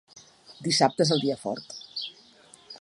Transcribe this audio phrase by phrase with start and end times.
[0.67, 1.79] Dissabte és el dia fort.